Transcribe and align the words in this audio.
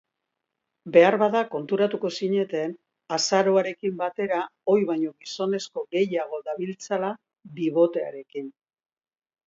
Beharbada 0.93 1.41
konturatuko 1.55 2.11
zineten 2.21 2.73
azaroarekin 3.19 3.95
batera 4.01 4.41
ohi 4.75 4.89
baino 4.91 5.15
gizonezko 5.23 5.87
gehiago 5.95 6.45
dabiltzala 6.51 7.17
bibotearekin. 7.61 8.55